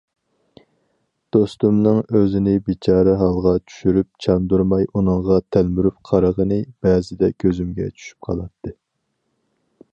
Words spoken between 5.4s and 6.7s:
تەلمۈرۈپ قارىغىنى